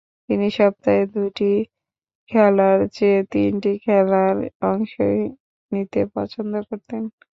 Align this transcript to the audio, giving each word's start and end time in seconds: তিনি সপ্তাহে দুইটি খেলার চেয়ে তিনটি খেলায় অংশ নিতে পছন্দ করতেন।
তিনি 0.29 0.47
সপ্তাহে 0.57 1.03
দুইটি 1.15 1.49
খেলার 2.31 2.79
চেয়ে 2.95 3.19
তিনটি 3.31 3.71
খেলায় 3.85 4.35
অংশ 4.69 4.93
নিতে 5.71 6.01
পছন্দ 6.15 6.53
করতেন। 6.69 7.03